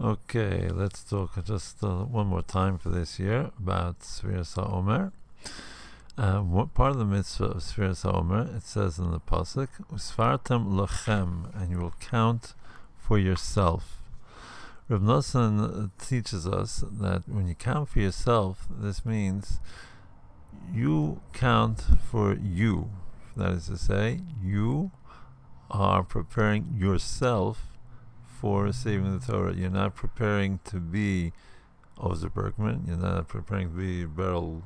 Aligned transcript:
Okay, 0.00 0.68
let's 0.70 1.04
talk 1.04 1.32
just 1.44 1.84
uh, 1.84 2.02
one 2.02 2.26
more 2.26 2.42
time 2.42 2.78
for 2.78 2.88
this 2.88 3.20
year 3.20 3.52
about 3.56 4.00
Sfiras 4.00 4.56
HaOmer. 4.56 5.12
Uh, 6.18 6.40
what 6.40 6.74
part 6.74 6.90
of 6.90 6.98
the 6.98 7.04
mitzvah 7.04 7.44
of 7.44 7.56
Sfiras 7.58 8.04
HaOmer, 8.04 8.56
it 8.56 8.64
says 8.64 8.98
in 8.98 9.12
the 9.12 9.20
Pasuk, 9.20 9.68
Usfartem 9.92 10.74
lochem, 10.74 11.54
and 11.54 11.70
you 11.70 11.78
will 11.78 11.94
count 12.00 12.54
for 12.98 13.20
yourself. 13.20 14.00
Rav 14.88 15.00
Nosson 15.00 15.92
teaches 16.04 16.44
us 16.44 16.82
that 16.90 17.28
when 17.28 17.46
you 17.46 17.54
count 17.54 17.90
for 17.90 18.00
yourself, 18.00 18.66
this 18.68 19.06
means 19.06 19.60
you 20.72 21.20
count 21.32 21.84
for 22.10 22.34
you. 22.34 22.90
That 23.36 23.52
is 23.52 23.66
to 23.66 23.78
say, 23.78 24.22
you 24.42 24.90
are 25.70 26.02
preparing 26.02 26.74
yourself 26.76 27.73
for 28.44 28.64
receiving 28.64 29.18
the 29.18 29.26
Torah. 29.26 29.54
You're 29.54 29.70
not 29.70 29.94
preparing 29.94 30.60
to 30.64 30.76
be 30.76 31.32
Ozer 31.98 32.28
Bergman. 32.28 32.84
You're 32.86 32.98
not 32.98 33.26
preparing 33.26 33.70
to 33.70 33.74
be 33.74 34.04
Beryl 34.04 34.62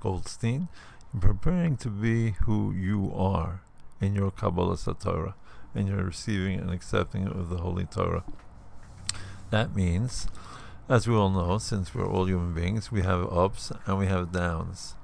Goldstein. 0.00 0.68
You're 1.14 1.32
preparing 1.32 1.78
to 1.78 1.88
be 1.88 2.32
who 2.42 2.74
you 2.74 3.10
are 3.16 3.62
in 4.02 4.14
your 4.14 4.32
Kabbalah 4.32 4.76
Torah, 4.76 5.34
and 5.74 5.88
you're 5.88 6.04
receiving 6.04 6.60
and 6.60 6.70
accepting 6.70 7.26
of 7.26 7.48
the 7.48 7.56
Holy 7.56 7.86
Torah. 7.86 8.22
That 9.48 9.74
means, 9.74 10.26
as 10.90 11.08
we 11.08 11.14
all 11.14 11.30
know, 11.30 11.56
since 11.56 11.94
we're 11.94 12.06
all 12.06 12.26
human 12.26 12.52
beings, 12.52 12.92
we 12.92 13.00
have 13.00 13.32
ups 13.32 13.72
and 13.86 13.98
we 13.98 14.08
have 14.08 14.30
downs. 14.30 14.94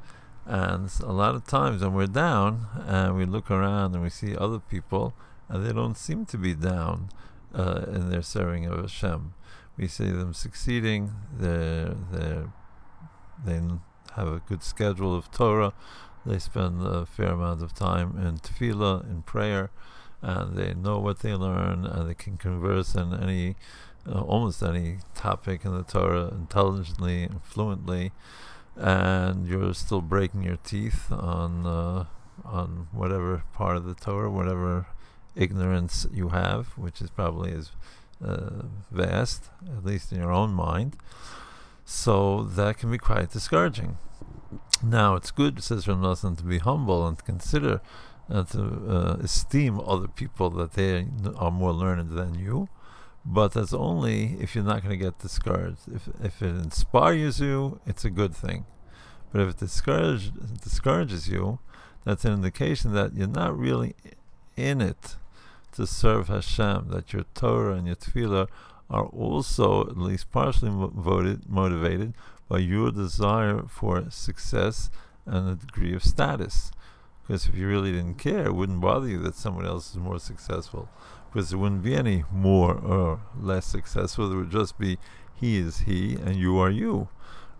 And 0.45 0.91
a 1.03 1.13
lot 1.13 1.35
of 1.35 1.47
times 1.47 1.81
when 1.81 1.95
we're 1.95 2.07
down 2.07 2.67
and 2.87 3.17
we 3.17 3.25
look 3.25 3.51
around 3.51 3.95
and 3.95 4.03
we 4.03 4.11
see 4.11 4.37
other 4.37 4.59
people 4.59 5.15
and 5.49 5.65
they 5.65 5.73
don't 5.73 5.97
seem 5.97 6.27
to 6.27 6.37
be 6.37 6.53
down, 6.53 7.09
uh, 7.55 7.85
in 7.89 8.11
their 8.11 8.23
serving 8.23 8.67
of 8.67 8.81
Hashem. 8.81 9.35
We 9.77 9.87
see 9.87 10.11
them 10.11 10.35
succeeding. 10.35 11.13
They 11.39 11.93
they 12.11 12.43
they 13.45 13.61
have 14.17 14.29
a 14.29 14.43
good 14.49 14.63
schedule 14.63 15.15
of 15.15 15.31
Torah. 15.31 15.73
They 16.27 16.39
spend 16.39 16.85
a 16.85 17.07
fair 17.07 17.33
amount 17.33 17.63
of 17.63 17.75
time 17.75 18.19
in 18.19 18.39
tefillah, 18.39 19.09
in 19.09 19.23
prayer, 19.23 19.71
and 20.21 20.57
they 20.57 20.75
know 20.75 20.99
what 20.99 21.21
they 21.21 21.35
learn, 21.35 21.87
and 21.87 22.09
they 22.09 22.15
can 22.15 22.37
converse 22.37 22.95
in 22.95 23.15
any, 23.15 23.57
uh, 24.07 24.21
almost 24.21 24.63
any 24.63 24.99
topic 25.15 25.65
in 25.65 25.73
the 25.73 25.85
Torah 25.85 26.29
intelligently 26.29 27.23
and 27.25 27.43
fluently. 27.43 28.13
And 28.77 29.47
you're 29.47 29.75
still 29.75 30.01
breaking 30.01 30.43
your 30.43 30.59
teeth 30.59 31.11
on 31.11 31.67
uh, 31.67 32.05
on 32.45 32.89
whatever 32.93 33.43
part 33.53 33.77
of 33.77 33.85
the 33.85 33.95
Torah, 33.95 34.31
whatever 34.31 34.87
ignorance 35.39 36.07
you 36.13 36.29
have, 36.29 36.67
which 36.77 37.01
is 37.01 37.11
probably 37.11 37.53
as 37.53 37.71
uh, 38.23 38.63
vast, 38.91 39.51
at 39.77 39.85
least 39.85 40.13
in 40.13 40.19
your 40.19 40.33
own 40.33 40.53
mind. 40.53 40.97
So 41.85 42.43
that 42.43 42.79
can 42.79 42.91
be 42.91 42.99
quite 42.99 43.31
discouraging. 43.31 43.97
Now, 44.83 45.15
it's 45.15 45.31
good, 45.31 45.63
says 45.63 45.87
Nosson, 45.87 46.37
to 46.37 46.45
be 46.45 46.59
humble 46.59 47.07
and 47.07 47.25
consider 47.25 47.81
and 48.29 48.47
to 48.49 48.63
uh, 48.63 49.17
esteem 49.21 49.81
other 49.81 50.09
people 50.09 50.51
that 50.51 50.73
they 50.73 51.07
are 51.37 51.51
more 51.51 51.73
learned 51.73 52.11
than 52.11 52.35
you. 52.35 52.69
But 53.25 53.53
that's 53.53 53.73
only 53.73 54.37
if 54.41 54.55
you're 54.55 54.65
not 54.65 54.83
going 54.83 54.99
to 54.99 55.05
get 55.05 55.19
discouraged. 55.19 55.81
If, 55.93 56.09
if 56.23 56.43
it 56.43 56.55
inspires 56.55 57.41
you, 57.41 57.81
it's 57.87 58.05
a 58.05 58.11
good 58.11 58.35
thing. 58.35 58.67
But 59.33 59.43
if 59.43 59.49
it 59.51 59.57
discourage, 59.59 60.31
discourages 60.63 61.29
you, 61.29 61.59
that's 62.05 62.25
an 62.25 62.33
indication 62.33 62.95
that 62.95 63.15
you're 63.15 63.27
not 63.27 63.59
really 63.59 63.95
in 64.57 64.81
it 64.81 65.17
to 65.79 65.87
serve 65.87 66.27
Hashem, 66.27 66.89
that 66.91 67.13
your 67.13 67.25
Torah 67.35 67.75
and 67.77 67.87
your 67.87 67.97
Tefillah 67.97 68.49
are 68.91 69.07
also 69.07 69.83
at 69.83 69.97
least 69.97 70.33
partially 70.33 70.71
voted, 70.71 71.49
motivated 71.49 72.15
by 72.49 72.59
your 72.59 72.91
desire 72.91 73.63
for 73.69 74.11
success 74.11 74.91
and 75.25 75.49
a 75.49 75.55
degree 75.55 75.95
of 75.95 76.03
status. 76.03 76.73
Because 77.23 77.47
if 77.47 77.55
you 77.55 77.69
really 77.69 77.93
didn't 77.93 78.19
care, 78.19 78.47
it 78.47 78.55
wouldn't 78.55 78.81
bother 78.81 79.07
you 79.07 79.19
that 79.21 79.37
someone 79.37 79.67
else 79.67 79.91
is 79.91 79.99
more 79.99 80.19
successful. 80.19 80.89
Because 81.31 81.51
there 81.51 81.59
wouldn't 81.59 81.85
be 81.85 81.95
any 81.95 82.25
more 82.33 82.75
or 82.75 83.21
less 83.39 83.67
successful. 83.67 84.29
There 84.29 84.39
would 84.39 84.51
just 84.51 84.79
be 84.79 84.99
he 85.35 85.59
is 85.59 85.81
he 85.81 86.17
and 86.17 86.35
you 86.35 86.59
are 86.59 86.71
you. 86.71 87.09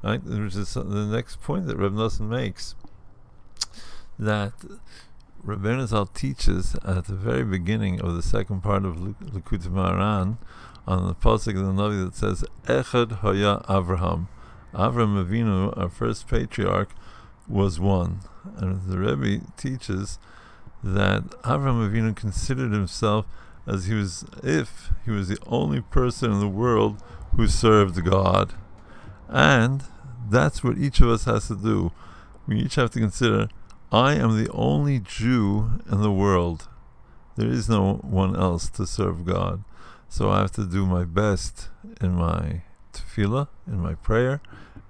Right? 0.03 0.25
Which 0.25 0.57
is 0.57 0.75
the 0.75 0.83
next 0.85 1.41
point 1.41 1.67
that 1.67 1.77
Reb 1.77 1.93
Nosson 1.93 2.29
makes. 2.29 2.75
That 4.19 4.55
Rabbeinu 5.49 5.87
Zal 5.87 6.05
teaches 6.05 6.77
at 6.85 7.07
the 7.07 7.15
very 7.15 7.43
beginning 7.43 8.03
of 8.03 8.15
the 8.15 8.23
second 8.23 8.63
part 8.63 8.85
of 8.85 8.97
Likutei 8.97 9.69
Moharan 9.69 10.37
on 10.87 11.07
the 11.07 11.15
pasuk 11.15 11.59
of 11.59 11.65
the 11.65 11.73
Navi 11.73 12.05
that 12.05 12.15
says 12.15 12.45
Echad 12.67 13.13
Hoya 13.21 13.65
Avraham. 13.67 14.29
Avram 14.75 15.25
Avinu, 15.25 15.75
our 15.79 15.89
first 15.89 16.29
patriarch, 16.29 16.91
was 17.49 17.81
one, 17.81 18.21
and 18.59 18.83
the 18.91 18.99
Rebbe 18.99 19.43
teaches 19.57 20.19
that 20.85 21.23
Avram 21.45 21.91
Avinu 21.91 22.15
considered 22.15 22.73
himself 22.73 23.25
as 23.67 23.87
he 23.87 23.95
was 23.95 24.27
if 24.43 24.91
he 25.07 25.11
was 25.11 25.29
the 25.29 25.39
only 25.47 25.81
person 25.81 26.31
in 26.31 26.41
the 26.41 26.47
world 26.49 27.03
who 27.37 27.47
served 27.47 28.05
God, 28.05 28.53
and 29.31 29.83
that's 30.29 30.63
what 30.63 30.77
each 30.77 31.01
of 31.01 31.09
us 31.09 31.25
has 31.25 31.49
to 31.49 31.57
do. 31.57 31.91
We 32.47 32.59
each 32.61 32.75
have 32.75 32.91
to 32.91 33.01
consider 33.01 33.49
I 33.91 34.17
am 34.17 34.37
the 34.37 34.51
only 34.53 35.01
Jew 35.01 35.81
in 35.91 36.03
the 36.03 36.13
world. 36.13 36.69
There 37.37 37.49
is 37.49 37.71
no 37.71 37.95
one 38.03 38.37
else 38.37 38.69
to 38.71 38.87
serve 38.87 39.25
God. 39.25 39.65
So 40.11 40.31
I 40.31 40.41
have 40.41 40.53
to 40.53 40.67
do 40.67 40.85
my 40.85 41.05
best 41.05 41.71
in 41.99 42.13
my 42.13 42.65
tefillah, 42.93 43.49
in 43.67 43.81
my 43.81 43.95
prayer. 43.95 44.43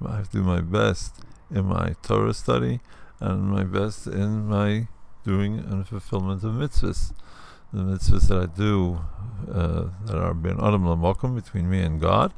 I 0.05 0.17
have 0.17 0.31
to 0.31 0.39
do 0.39 0.43
my 0.43 0.61
best 0.61 1.15
in 1.49 1.67
my 1.67 1.95
Torah 2.03 2.35
study, 2.35 2.81
and 3.21 3.49
my 3.49 3.63
best 3.63 4.09
in 4.09 4.49
my 4.49 4.89
doing 5.25 5.61
and 5.61 5.87
fulfillment 5.87 6.43
of 6.43 6.55
mitzvahs. 6.55 7.13
The 7.73 7.83
mitzvahs 7.83 8.27
that 8.29 8.43
I 8.43 8.47
do 8.47 8.99
uh, 9.49 9.85
that 10.07 10.17
are 10.17 10.35
ben 10.35 10.59
adam 10.59 10.85
lamokum 10.85 11.37
between 11.37 11.71
me 11.71 11.83
and 11.83 12.01
God, 12.01 12.33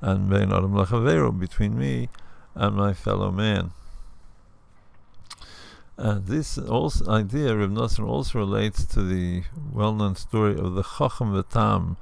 and 0.00 0.30
ben 0.30 0.52
adam 0.52 0.74
lachaveru 0.74 1.40
between 1.40 1.76
me 1.76 2.08
and 2.54 2.76
my 2.76 2.92
fellow 2.92 3.32
man. 3.32 3.72
Uh, 5.96 6.18
this 6.20 6.58
also 6.58 7.08
idea, 7.08 7.54
Reb 7.56 7.70
Nosson, 7.70 8.06
also 8.06 8.38
relates 8.38 8.84
to 8.86 9.02
the 9.02 9.44
well-known 9.72 10.16
story 10.16 10.58
of 10.58 10.74
the 10.74 10.82
Chacham 10.82 11.32
V'Tam, 11.32 11.96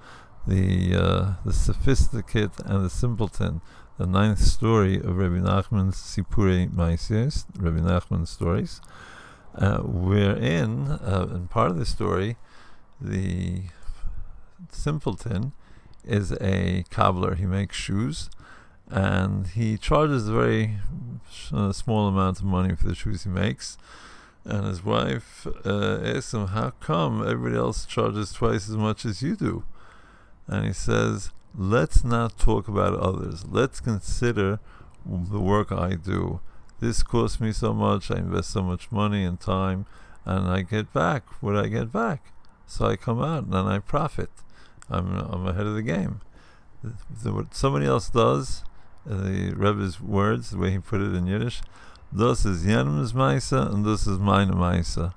the 0.47 0.97
uh, 0.97 1.33
the 1.45 1.53
sophisticate 1.53 2.59
and 2.65 2.85
the 2.85 2.91
simpleton, 2.91 3.61
the 3.99 4.07
ninth 4.07 4.41
story 4.41 4.97
of 4.97 5.19
Rabbi 5.19 5.37
Nachman's 5.37 5.97
Sipurei 5.97 6.71
Maisis, 6.71 7.45
Rabbi 7.59 7.81
Nachman's 7.81 8.31
stories, 8.31 8.81
uh, 9.57 9.79
wherein, 9.81 10.89
uh, 10.89 11.29
in 11.35 11.49
part 11.49 11.71
of 11.71 11.79
the 11.79 11.85
story, 11.85 12.37
the 13.01 13.65
simpleton 14.71 15.53
is 16.03 16.33
a 16.41 16.85
cobbler. 16.91 17.35
He 17.35 17.45
makes 17.45 17.77
shoes, 17.77 18.31
and 18.93 19.47
he 19.47 19.79
charges 19.79 20.29
a 20.29 20.33
very 20.33 20.77
uh, 21.51 21.73
small 21.73 22.09
amount 22.09 22.41
of 22.41 22.45
money 22.45 22.77
for 22.77 22.89
the 22.89 22.95
shoes 22.95 23.25
he 23.25 23.31
makes. 23.31 23.79
And 24.45 24.67
his 24.67 24.85
wife 24.85 25.47
uh, 25.65 26.01
asks 26.05 26.35
him, 26.35 26.49
How 26.49 26.71
come 26.81 27.27
everybody 27.27 27.57
else 27.57 27.87
charges 27.87 28.33
twice 28.33 28.69
as 28.69 28.77
much 28.77 29.07
as 29.07 29.23
you 29.23 29.35
do? 29.35 29.65
And 30.47 30.67
he 30.67 30.75
says, 30.75 31.31
Let's 31.57 32.05
not 32.05 32.39
talk 32.39 32.69
about 32.69 32.95
others. 32.95 33.47
Let's 33.47 33.81
consider 33.81 34.59
the 35.07 35.41
work 35.41 35.73
I 35.73 35.95
do. 35.95 36.41
This 36.81 37.03
costs 37.03 37.41
me 37.41 37.53
so 37.53 37.73
much, 37.73 38.11
I 38.11 38.17
invest 38.17 38.51
so 38.51 38.63
much 38.63 38.93
money 38.93 39.25
and 39.25 39.41
time, 39.41 39.87
and 40.27 40.49
I 40.49 40.63
get 40.63 40.93
back 40.93 41.43
what 41.43 41.57
I 41.57 41.69
get 41.69 41.91
back. 41.91 42.33
So 42.67 42.87
I 42.87 42.97
come 42.97 43.23
out 43.23 43.45
and 43.45 43.55
I 43.55 43.79
profit. 43.79 44.31
I'm, 44.91 45.15
I'm 45.17 45.47
ahead 45.47 45.67
of 45.67 45.77
the 45.77 45.83
game. 45.83 46.21
What 47.23 47.55
somebody 47.55 47.87
else 47.87 48.11
does, 48.11 48.65
the 49.05 49.55
Rebbe's 49.57 50.01
words, 50.01 50.51
the 50.51 50.59
way 50.59 50.71
he 50.71 50.79
put 50.79 51.01
it 51.01 51.15
in 51.15 51.27
Yiddish, 51.27 51.63
this 52.13 52.45
is 52.45 52.67
Yenim's 52.67 53.15
Maisa 53.15 53.73
and 53.73 53.85
this 53.85 54.07
is 54.07 54.19
mine 54.19 54.51
Maisa. 54.51 55.15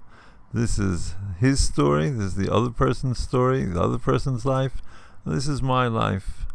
This 0.54 0.80
is 0.80 1.16
his 1.40 1.60
story, 1.60 2.10
this 2.10 2.28
is 2.28 2.36
the 2.36 2.50
other 2.54 2.70
person's 2.70 3.20
story, 3.20 3.66
the 3.66 3.82
other 3.82 3.98
person's 3.98 4.46
life. 4.46 4.82
This 5.26 5.48
is 5.48 5.62
my 5.62 5.88
life. 5.88 6.46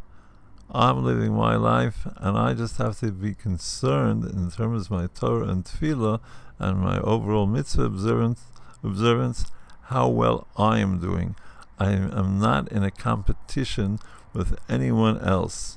I'm 0.70 1.04
living 1.04 1.34
my 1.34 1.56
life, 1.56 2.06
and 2.16 2.38
I 2.38 2.54
just 2.54 2.78
have 2.78 2.98
to 3.00 3.10
be 3.10 3.34
concerned 3.34 4.24
in 4.24 4.50
terms 4.50 4.86
of 4.86 4.90
my 4.92 5.08
Torah 5.08 5.48
and 5.48 5.64
Tefillah 5.64 6.20
and 6.58 6.78
my 6.78 7.00
overall 7.00 7.46
mitzvah 7.46 7.82
observance, 7.82 8.44
observance 8.82 9.50
how 9.86 10.08
well 10.08 10.46
I 10.56 10.78
am 10.78 11.00
doing. 11.00 11.34
I 11.78 11.90
am 11.90 12.38
not 12.38 12.70
in 12.70 12.84
a 12.84 12.90
competition 12.90 13.98
with 14.32 14.58
anyone 14.68 15.18
else 15.18 15.76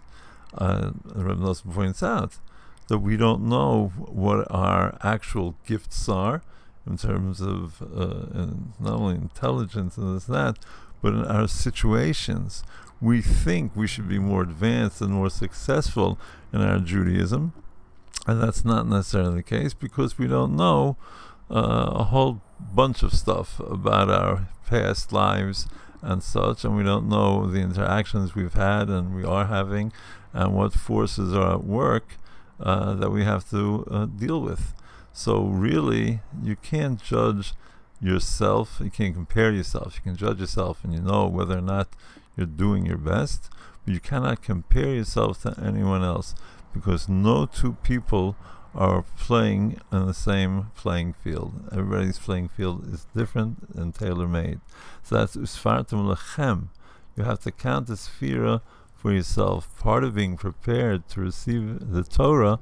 uh, 0.57 0.91
Reb 1.15 1.39
Nosson 1.39 1.73
points 1.73 2.03
out 2.03 2.37
that 2.87 2.99
we 2.99 3.17
don't 3.17 3.47
know 3.47 3.91
what 3.97 4.45
our 4.51 4.97
actual 5.01 5.55
gifts 5.65 6.07
are 6.09 6.41
in 6.85 6.97
terms 6.97 7.41
of 7.41 7.81
uh, 7.81 8.47
not 8.79 8.93
only 8.93 9.15
intelligence 9.15 9.97
and 9.97 10.15
this 10.15 10.25
that, 10.25 10.57
but 11.01 11.13
in 11.13 11.25
our 11.25 11.47
situations. 11.47 12.63
we 13.01 13.21
think 13.21 13.75
we 13.75 13.87
should 13.87 14.07
be 14.07 14.19
more 14.19 14.43
advanced 14.43 15.01
and 15.01 15.11
more 15.11 15.29
successful 15.29 16.17
in 16.53 16.61
our 16.61 16.79
Judaism, 16.79 17.51
and 18.25 18.41
that's 18.41 18.63
not 18.63 18.87
necessarily 18.87 19.35
the 19.35 19.43
case 19.43 19.73
because 19.73 20.17
we 20.17 20.27
don't 20.27 20.55
know 20.55 20.95
uh, 21.51 21.91
a 21.95 22.03
whole 22.05 22.41
bunch 22.73 23.03
of 23.03 23.13
stuff 23.13 23.59
about 23.59 24.09
our 24.09 24.47
past 24.67 25.11
lives 25.11 25.67
and 26.03 26.21
such, 26.21 26.63
and 26.63 26.75
we 26.75 26.83
don't 26.83 27.07
know 27.07 27.47
the 27.47 27.59
interactions 27.59 28.35
we've 28.35 28.53
had 28.53 28.89
and 28.89 29.15
we 29.15 29.23
are 29.23 29.45
having, 29.45 29.91
and 30.33 30.53
what 30.53 30.73
forces 30.73 31.33
are 31.33 31.53
at 31.53 31.63
work 31.63 32.17
uh, 32.59 32.93
that 32.93 33.09
we 33.09 33.23
have 33.23 33.49
to 33.49 33.87
uh, 33.89 34.05
deal 34.05 34.41
with. 34.41 34.73
So 35.13 35.43
really, 35.43 36.21
you 36.43 36.55
can't 36.55 37.01
judge 37.01 37.53
yourself. 38.01 38.79
You 38.83 38.89
can't 38.89 39.15
compare 39.15 39.51
yourself. 39.51 39.95
You 39.95 40.01
can 40.01 40.15
judge 40.15 40.39
yourself, 40.39 40.83
and 40.83 40.93
you 40.93 41.01
know 41.01 41.27
whether 41.27 41.57
or 41.57 41.61
not 41.61 41.87
you're 42.35 42.47
doing 42.47 42.85
your 42.85 42.97
best. 42.97 43.49
But 43.85 43.93
you 43.93 43.99
cannot 43.99 44.41
compare 44.41 44.93
yourself 44.93 45.43
to 45.43 45.55
anyone 45.63 46.03
else 46.03 46.35
because 46.73 47.07
no 47.07 47.45
two 47.45 47.73
people 47.83 48.35
are 48.75 49.03
playing 49.17 49.79
on 49.91 50.07
the 50.07 50.13
same 50.13 50.71
playing 50.75 51.13
field. 51.13 51.53
Everybody's 51.71 52.19
playing 52.19 52.49
field 52.49 52.91
is 52.91 53.05
different 53.15 53.69
and 53.75 53.93
tailor 53.93 54.27
made. 54.27 54.59
So 55.03 55.15
that's 55.15 55.35
usfartum 55.35 56.13
lechem. 56.13 56.69
You 57.15 57.23
have 57.23 57.39
to 57.41 57.51
count 57.51 57.87
the 57.87 57.93
sphera 57.93 58.61
for 58.95 59.11
yourself. 59.11 59.67
Part 59.79 60.03
of 60.03 60.15
being 60.15 60.37
prepared 60.37 61.07
to 61.09 61.21
receive 61.21 61.91
the 61.91 62.03
Torah 62.03 62.59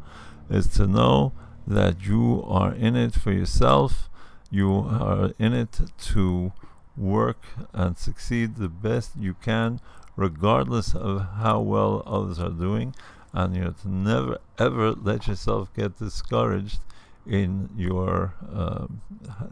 is 0.49 0.67
to 0.69 0.87
know 0.87 1.31
that 1.65 2.05
you 2.05 2.43
are 2.45 2.73
in 2.73 2.95
it 2.95 3.13
for 3.13 3.31
yourself. 3.31 4.09
You 4.49 4.79
are 4.79 5.31
in 5.39 5.53
it 5.53 5.79
to 6.13 6.51
work 6.97 7.45
and 7.71 7.97
succeed 7.97 8.55
the 8.55 8.67
best 8.67 9.11
you 9.17 9.35
can, 9.35 9.79
regardless 10.17 10.93
of 10.93 11.21
how 11.37 11.61
well 11.61 12.03
others 12.05 12.37
are 12.37 12.49
doing 12.49 12.93
and 13.33 13.55
you 13.55 13.73
to 13.81 13.89
never 13.89 14.37
ever 14.57 14.91
let 14.91 15.27
yourself 15.27 15.73
get 15.73 15.97
discouraged 15.97 16.79
in 17.25 17.69
your 17.77 18.33
uh, 18.53 18.87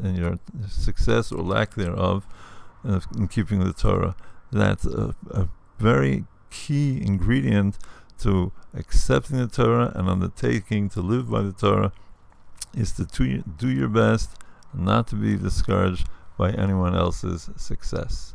in 0.04 0.16
your 0.16 0.40
success 0.68 1.32
or 1.32 1.44
lack 1.44 1.76
thereof 1.76 2.26
in 2.84 3.28
keeping 3.28 3.64
the 3.64 3.74
Torah. 3.74 4.16
That's 4.52 4.86
a, 4.86 5.16
a 5.32 5.48
very 5.78 6.26
key 6.50 7.02
ingredient 7.06 7.78
to 8.20 8.52
accepting 8.74 9.38
the 9.38 9.48
Torah 9.48 9.92
and 9.96 10.10
undertaking 10.10 10.90
to 10.90 11.02
live 11.02 11.30
by 11.30 11.42
the 11.42 11.54
Torah 11.54 11.92
is 12.74 12.92
to 12.94 13.06
do 13.06 13.70
your 13.70 13.88
best, 13.88 14.32
not 14.74 15.08
to 15.08 15.16
be 15.16 15.36
discouraged 15.36 16.08
by 16.38 16.52
anyone 16.52 16.96
else's 16.96 17.50
success. 17.56 18.34